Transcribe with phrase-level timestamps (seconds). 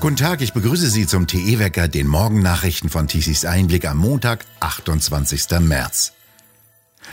[0.00, 5.60] Guten Tag, ich begrüße Sie zum TE-Wecker, den Morgennachrichten von Tisis Einblick am Montag, 28.
[5.60, 6.12] März.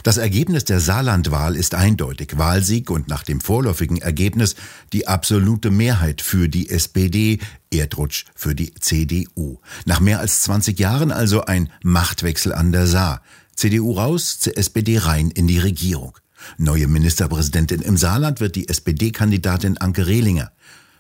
[0.04, 2.38] Das Ergebnis der Saarlandwahl ist eindeutig.
[2.38, 4.56] Wahlsieg und nach dem vorläufigen Ergebnis
[4.94, 7.40] die absolute Mehrheit für die SPD,
[7.72, 9.60] Erdrutsch für die CDU.
[9.86, 13.22] Nach mehr als 20 Jahren also ein Machtwechsel an der Saar.
[13.56, 16.18] CDU raus, SPD rein in die Regierung.
[16.58, 20.52] Neue Ministerpräsidentin im Saarland wird die SPD-Kandidatin Anke Rehlinger.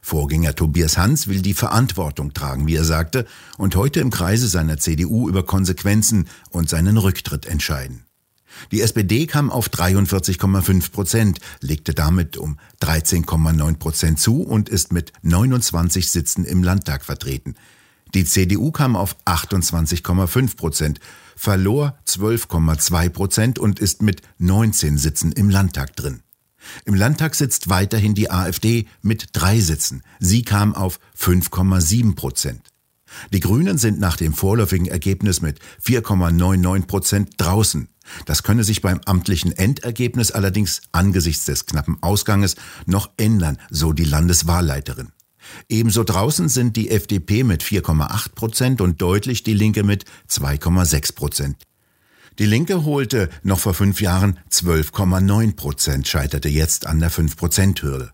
[0.02, 3.26] Vorgänger Tobias Hans will die Verantwortung tragen, wie er sagte,
[3.58, 8.06] und heute im Kreise seiner CDU über Konsequenzen und seinen Rücktritt entscheiden.
[8.72, 15.14] Die SPD kam auf 43,5 Prozent, legte damit um 13,9 Prozent zu und ist mit
[15.22, 17.56] 29 Sitzen im Landtag vertreten.
[18.14, 21.00] Die CDU kam auf 28,5 Prozent,
[21.42, 26.22] verlor 12,2 Prozent und ist mit 19 Sitzen im Landtag drin.
[26.86, 30.04] Im Landtag sitzt weiterhin die AfD mit drei Sitzen.
[30.20, 32.62] Sie kam auf 5,7 Prozent.
[33.34, 37.88] Die Grünen sind nach dem vorläufigen Ergebnis mit 4,99 Prozent draußen.
[38.28, 44.06] Das könne sich beim amtlichen Endergebnis allerdings angesichts des knappen Ausganges noch ändern, so die
[44.06, 45.12] Landeswahlleiterin.
[45.70, 51.58] Ebenso draußen sind die FDP mit 4,8 Prozent und deutlich die Linke mit 2,6 Prozent.
[52.40, 58.12] Die Linke holte noch vor fünf Jahren 12,9 Prozent, scheiterte jetzt an der 5-Prozent-Hürde.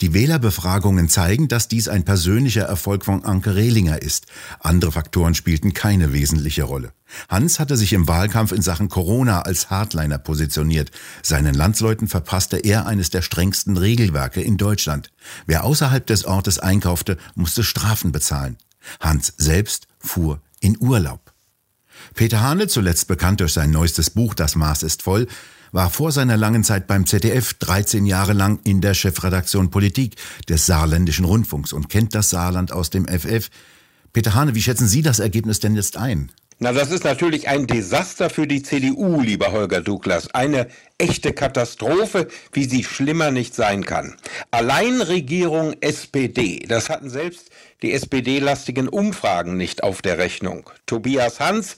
[0.00, 4.26] Die Wählerbefragungen zeigen, dass dies ein persönlicher Erfolg von Anke Rehlinger ist.
[4.60, 6.92] Andere Faktoren spielten keine wesentliche Rolle.
[7.28, 10.90] Hans hatte sich im Wahlkampf in Sachen Corona als Hardliner positioniert.
[11.22, 15.10] Seinen Landsleuten verpasste er eines der strengsten Regelwerke in Deutschland.
[15.46, 18.56] Wer außerhalb des Ortes einkaufte, musste Strafen bezahlen.
[19.00, 21.32] Hans selbst fuhr in Urlaub.
[22.14, 25.26] Peter Hane, zuletzt bekannt durch sein neuestes Buch Das Maß ist voll,
[25.76, 30.14] war vor seiner langen Zeit beim ZDF 13 Jahre lang in der Chefredaktion Politik
[30.48, 33.50] des Saarländischen Rundfunks und kennt das Saarland aus dem FF.
[34.14, 36.32] Peter Hane, wie schätzen Sie das Ergebnis denn jetzt ein?
[36.58, 40.32] Na, das ist natürlich ein Desaster für die CDU, lieber Holger Douglas.
[40.32, 44.16] Eine echte Katastrophe, wie sie schlimmer nicht sein kann.
[44.52, 47.50] Alleinregierung SPD, das hatten selbst
[47.82, 50.70] die SPD-lastigen Umfragen nicht auf der Rechnung.
[50.86, 51.76] Tobias Hans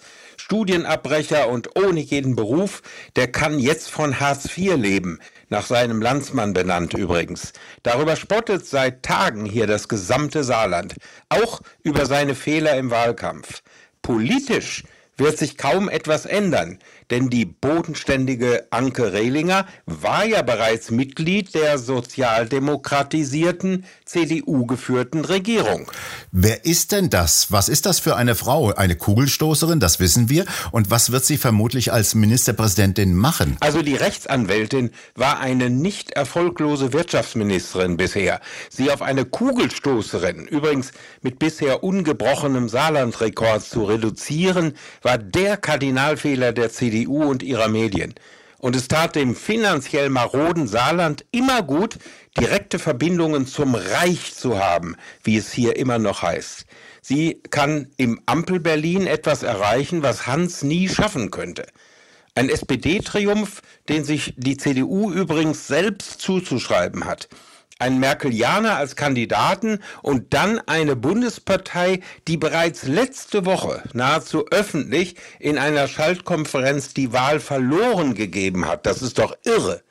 [0.49, 2.81] Studienabbrecher und ohne jeden Beruf,
[3.17, 5.19] der kann jetzt von Hartz IV leben,
[5.51, 7.53] nach seinem Landsmann benannt übrigens.
[7.83, 10.95] Darüber spottet seit Tagen hier das gesamte Saarland,
[11.29, 13.61] auch über seine Fehler im Wahlkampf.
[14.01, 14.85] Politisch
[15.19, 16.79] wird sich kaum etwas ändern,
[17.11, 25.91] denn die bodenständige Anke Rehlinger war ja bereits Mitglied der sozialdemokratisierten CDU-geführten Regierung.
[26.33, 27.51] Wer ist denn das?
[27.51, 28.75] Was ist das für eine Frau?
[28.75, 30.45] Eine Kugelstoßerin, das wissen wir.
[30.71, 33.57] Und was wird sie vermutlich als Ministerpräsidentin machen?
[33.61, 38.41] Also die Rechtsanwältin war eine nicht erfolglose Wirtschaftsministerin bisher.
[38.69, 40.93] Sie auf eine Kugelstoßerin, übrigens
[41.23, 48.15] mit bisher ungebrochenem Saarlandrekord zu reduzieren, war der Kardinalfehler der CDU und ihrer Medien.
[48.59, 51.99] Und es tat dem finanziell maroden Saarland immer gut,
[52.39, 56.67] direkte Verbindungen zum Reich zu haben, wie es hier immer noch heißt.
[57.01, 61.67] Sie kann im Ampel-Berlin etwas erreichen, was Hans nie schaffen könnte.
[62.35, 67.29] Ein SPD-Triumph, den sich die CDU übrigens selbst zuzuschreiben hat
[67.79, 75.59] ein Merkelianer als Kandidaten und dann eine Bundespartei, die bereits letzte Woche nahezu öffentlich in
[75.59, 78.87] einer Schaltkonferenz die Wahl verloren gegeben hat.
[78.87, 79.83] Das ist doch irre.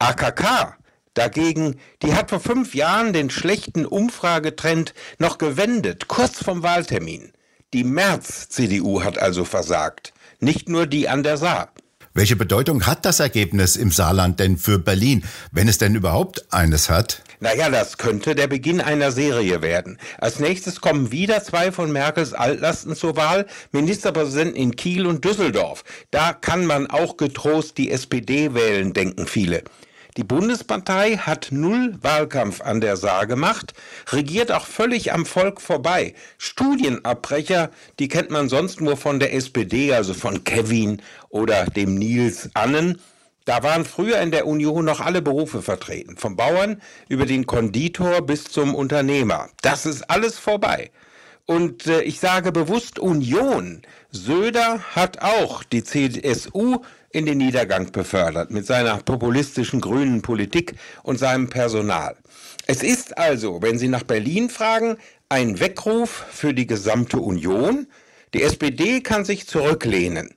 [0.00, 0.76] AKK
[1.14, 7.32] dagegen, die hat vor fünf Jahren den schlechten Umfragetrend noch gewendet, kurz vom Wahltermin.
[7.72, 11.72] Die März-CDU hat also versagt, nicht nur die an der Saar.
[12.14, 16.90] Welche Bedeutung hat das Ergebnis im Saarland denn für Berlin, wenn es denn überhaupt eines
[16.90, 17.22] hat?
[17.40, 19.98] Naja, das könnte der Beginn einer Serie werden.
[20.18, 25.84] Als nächstes kommen wieder zwei von Merkels Altlasten zur Wahl, Ministerpräsidenten in Kiel und Düsseldorf.
[26.10, 29.64] Da kann man auch getrost die SPD wählen, denken viele.
[30.18, 33.72] Die Bundespartei hat null Wahlkampf an der Saar gemacht,
[34.10, 36.14] regiert auch völlig am Volk vorbei.
[36.36, 41.00] Studienabbrecher, die kennt man sonst nur von der SPD, also von Kevin
[41.32, 43.00] oder dem Nils Annen.
[43.44, 48.22] Da waren früher in der Union noch alle Berufe vertreten, vom Bauern über den Konditor
[48.22, 49.48] bis zum Unternehmer.
[49.62, 50.92] Das ist alles vorbei.
[51.44, 53.82] Und äh, ich sage bewusst Union.
[54.12, 56.78] Söder hat auch die CSU
[57.10, 62.16] in den Niedergang befördert mit seiner populistischen grünen Politik und seinem Personal.
[62.66, 64.98] Es ist also, wenn Sie nach Berlin fragen,
[65.28, 67.88] ein Weckruf für die gesamte Union.
[68.34, 70.30] Die SPD kann sich zurücklehnen.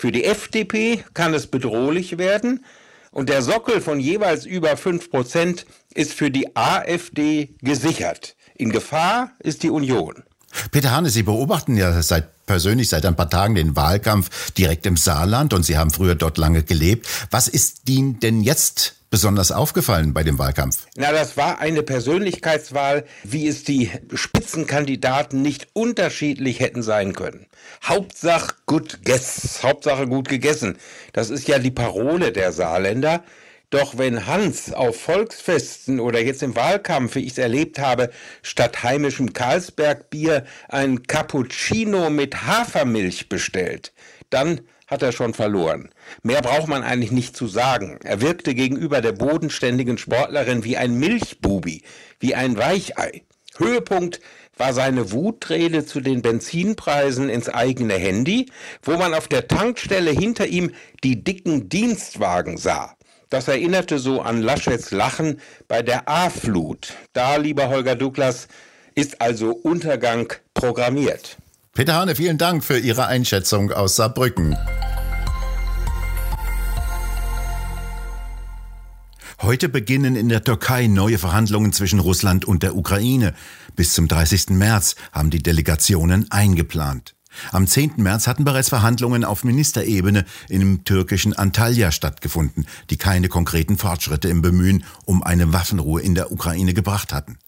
[0.00, 2.64] Für die FDP kann es bedrohlich werden.
[3.10, 8.34] Und der Sockel von jeweils über 5 Prozent ist für die AfD gesichert.
[8.54, 10.22] In Gefahr ist die Union.
[10.70, 14.96] Peter Hane, Sie beobachten ja seit persönlich seit ein paar Tagen den Wahlkampf direkt im
[14.96, 17.06] Saarland und Sie haben früher dort lange gelebt.
[17.30, 20.86] Was ist Ihnen denn jetzt besonders aufgefallen bei dem Wahlkampf?
[20.96, 27.46] Na, das war eine Persönlichkeitswahl, wie es die Spitzenkandidaten nicht unterschiedlich hätten sein können.
[27.84, 30.78] Hauptsache gut gegessen, Hauptsache gut gegessen.
[31.12, 33.22] Das ist ja die Parole der Saarländer.
[33.70, 38.10] Doch wenn Hans auf Volksfesten oder jetzt im Wahlkampf, wie ich es erlebt habe,
[38.42, 43.92] statt heimischem Karlsbergbier ein Cappuccino mit Hafermilch bestellt,
[44.28, 45.90] dann hat er schon verloren.
[46.22, 47.98] Mehr braucht man eigentlich nicht zu sagen.
[48.02, 51.82] Er wirkte gegenüber der bodenständigen Sportlerin wie ein Milchbubi,
[52.18, 53.22] wie ein Weichei.
[53.56, 54.20] Höhepunkt
[54.56, 58.50] war seine Wutrede zu den Benzinpreisen ins eigene Handy,
[58.82, 60.72] wo man auf der Tankstelle hinter ihm
[61.04, 62.96] die dicken Dienstwagen sah.
[63.30, 66.94] Das erinnerte so an Laschets Lachen bei der A-Flut.
[67.12, 68.48] Da, lieber Holger Douglas,
[68.96, 71.38] ist also Untergang programmiert.
[71.72, 74.56] Peter Hane, vielen Dank für Ihre Einschätzung aus Saarbrücken.
[79.40, 83.34] Heute beginnen in der Türkei neue Verhandlungen zwischen Russland und der Ukraine.
[83.76, 84.50] Bis zum 30.
[84.50, 87.14] März haben die Delegationen eingeplant.
[87.52, 87.94] Am 10.
[87.98, 94.42] März hatten bereits Verhandlungen auf Ministerebene im türkischen Antalya stattgefunden, die keine konkreten Fortschritte im
[94.42, 97.38] Bemühen um eine Waffenruhe in der Ukraine gebracht hatten.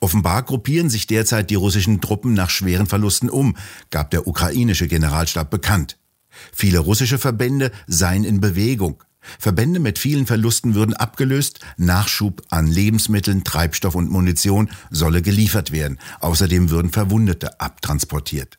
[0.00, 3.56] Offenbar gruppieren sich derzeit die russischen Truppen nach schweren Verlusten um,
[3.90, 5.98] gab der ukrainische Generalstab bekannt.
[6.52, 9.02] Viele russische Verbände seien in Bewegung.
[9.38, 15.98] Verbände mit vielen Verlusten würden abgelöst, Nachschub an Lebensmitteln, Treibstoff und Munition solle geliefert werden.
[16.20, 18.58] Außerdem würden Verwundete abtransportiert.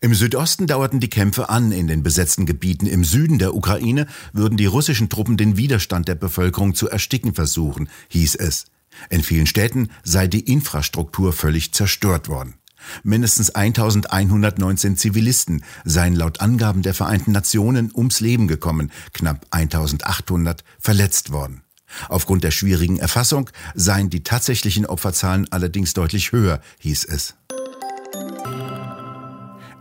[0.00, 1.70] Im Südosten dauerten die Kämpfe an.
[1.70, 6.16] In den besetzten Gebieten im Süden der Ukraine würden die russischen Truppen den Widerstand der
[6.16, 8.66] Bevölkerung zu ersticken versuchen, hieß es.
[9.10, 12.54] In vielen Städten sei die Infrastruktur völlig zerstört worden.
[13.02, 21.32] Mindestens 1119 Zivilisten seien laut Angaben der Vereinten Nationen ums Leben gekommen, knapp 1800 verletzt
[21.32, 21.62] worden.
[22.08, 27.34] Aufgrund der schwierigen Erfassung seien die tatsächlichen Opferzahlen allerdings deutlich höher, hieß es.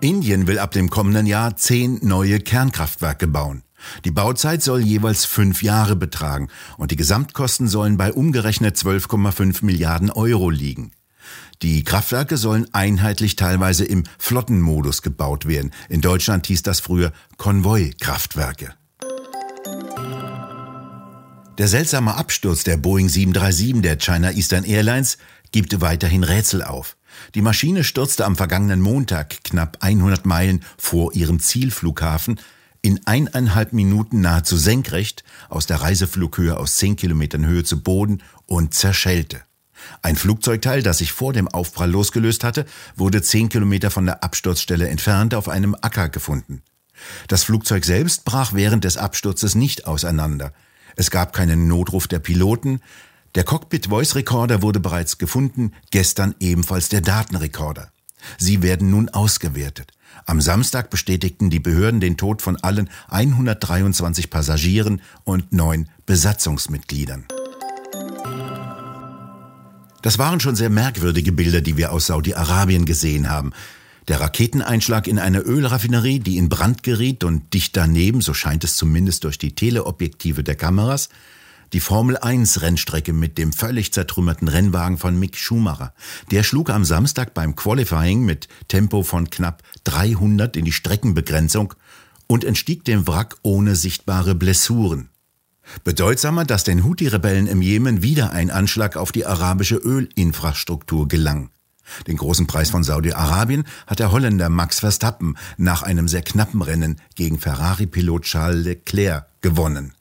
[0.01, 3.63] Indien will ab dem kommenden Jahr zehn neue Kernkraftwerke bauen.
[4.03, 10.11] Die Bauzeit soll jeweils fünf Jahre betragen und die Gesamtkosten sollen bei umgerechnet 12,5 Milliarden
[10.11, 10.91] Euro liegen.
[11.61, 15.71] Die Kraftwerke sollen einheitlich teilweise im Flottenmodus gebaut werden.
[15.89, 18.73] In Deutschland hieß das früher Konvoi-Kraftwerke.
[21.57, 25.17] Der seltsame Absturz der Boeing 737 der China Eastern Airlines
[25.51, 26.97] gibt weiterhin Rätsel auf.
[27.33, 32.41] Die Maschine stürzte am vergangenen Montag knapp 100 Meilen vor ihrem Zielflughafen
[32.85, 38.75] in eineinhalb Minuten nahezu senkrecht aus der Reiseflughöhe aus 10 Kilometern Höhe zu Boden und
[38.75, 39.41] zerschellte.
[40.03, 44.87] Ein Flugzeugteil, das sich vor dem Aufprall losgelöst hatte, wurde 10 Kilometer von der Absturzstelle
[44.87, 46.61] entfernt auf einem Acker gefunden.
[47.27, 50.53] Das Flugzeug selbst brach während des Absturzes nicht auseinander.
[50.95, 52.81] Es gab keinen Notruf der Piloten,
[53.33, 57.91] der Cockpit Voice Recorder wurde bereits gefunden, gestern ebenfalls der Datenrekorder.
[58.38, 59.91] Sie werden nun ausgewertet.
[60.25, 67.25] Am Samstag bestätigten die Behörden den Tod von allen 123 Passagieren und neun Besatzungsmitgliedern.
[70.01, 73.53] Das waren schon sehr merkwürdige Bilder, die wir aus Saudi-Arabien gesehen haben.
[74.07, 78.75] Der Raketeneinschlag in eine Ölraffinerie, die in Brand geriet und dicht daneben, so scheint es
[78.75, 81.10] zumindest durch die Teleobjektive der Kameras,
[81.74, 85.93] die Formel 1 Rennstrecke mit dem völlig zertrümmerten Rennwagen von Mick Schumacher.
[86.31, 91.74] Der schlug am Samstag beim Qualifying mit Tempo von knapp 300 in die Streckenbegrenzung
[92.27, 95.10] und entstieg dem Wrack ohne sichtbare Blessuren.
[95.84, 101.50] Bedeutsamer, dass den Houthi-Rebellen im Jemen wieder ein Anschlag auf die arabische Ölinfrastruktur gelang.
[102.07, 107.00] Den großen Preis von Saudi-Arabien hat der Holländer Max Verstappen nach einem sehr knappen Rennen
[107.15, 109.93] gegen Ferrari-Pilot Charles Leclerc gewonnen.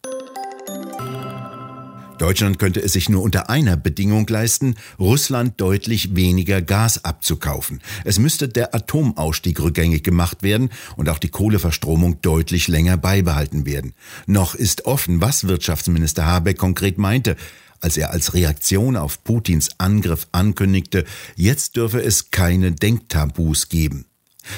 [2.18, 7.80] Deutschland könnte es sich nur unter einer Bedingung leisten, Russland deutlich weniger Gas abzukaufen.
[8.04, 13.94] Es müsste der Atomausstieg rückgängig gemacht werden und auch die Kohleverstromung deutlich länger beibehalten werden.
[14.26, 17.36] Noch ist offen, was Wirtschaftsminister Habeck konkret meinte,
[17.80, 21.04] als er als Reaktion auf Putins Angriff ankündigte,
[21.34, 24.06] jetzt dürfe es keine Denktabus geben.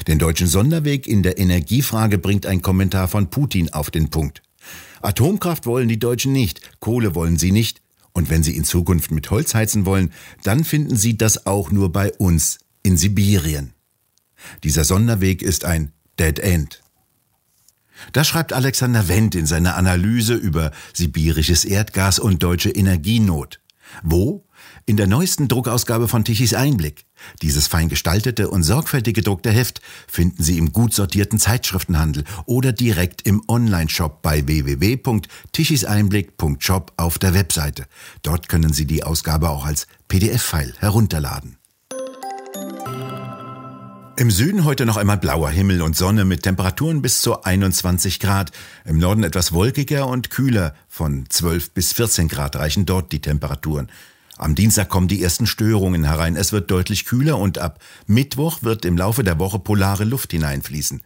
[0.07, 4.43] Den deutschen Sonderweg in der Energiefrage bringt ein Kommentar von Putin auf den Punkt.
[5.07, 7.81] Atomkraft wollen die Deutschen nicht, Kohle wollen sie nicht.
[8.13, 10.11] Und wenn sie in Zukunft mit Holz heizen wollen,
[10.43, 13.75] dann finden sie das auch nur bei uns in Sibirien.
[14.65, 16.83] Dieser Sonderweg ist ein Dead End.
[18.13, 23.61] Das schreibt Alexander Wendt in seiner Analyse über sibirisches Erdgas und deutsche Energienot.
[24.03, 24.46] Wo?
[24.85, 27.07] In der neuesten Druckausgabe von Tichys Einblick.
[27.41, 33.23] Dieses fein gestaltete und sorgfältig gedruckte Heft finden Sie im gut sortierten Zeitschriftenhandel oder direkt
[33.23, 37.87] im Onlineshop bei www.tichiseinblick.shop auf der Webseite.
[38.23, 41.57] Dort können Sie die Ausgabe auch als PDF-File herunterladen.
[44.19, 48.51] Im Süden heute noch einmal blauer Himmel und Sonne mit Temperaturen bis zu 21 Grad.
[48.87, 50.73] Im Norden etwas wolkiger und kühler.
[50.89, 53.91] Von 12 bis 14 Grad reichen dort die Temperaturen.
[54.39, 56.37] Am Dienstag kommen die ersten Störungen herein.
[56.37, 61.03] Es wird deutlich kühler und ab Mittwoch wird im Laufe der Woche polare Luft hineinfließen.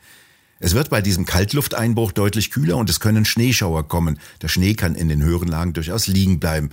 [0.59, 4.19] Es wird bei diesem Kaltlufteinbruch deutlich kühler und es können Schneeschauer kommen.
[4.43, 6.71] Der Schnee kann in den höheren Lagen durchaus liegen bleiben.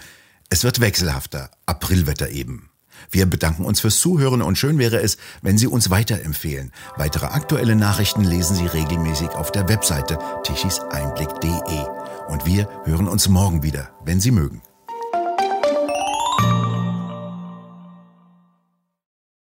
[0.50, 1.52] Es wird wechselhafter.
[1.66, 2.70] Aprilwetter eben.
[3.12, 6.72] Wir bedanken uns fürs Zuhören und schön wäre es, wenn Sie uns weiterempfehlen.
[6.98, 11.86] Weitere aktuelle Nachrichten lesen Sie regelmäßig auf der Webseite tichiseinblick.de.
[12.28, 14.62] Und wir hören uns morgen wieder, wenn Sie mögen.